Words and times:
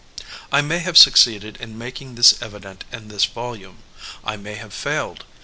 I 0.51 0.61
may 0.63 0.79
have 0.79 0.97
succeeded 0.97 1.57
in 1.57 1.77
making 1.77 2.15
this 2.15 2.41
evident 2.41 2.85
in 2.91 3.09
this 3.09 3.25
volume. 3.25 3.83
I 4.23 4.35
may 4.35 4.55
have 4.55 4.73
failed. 4.73 5.25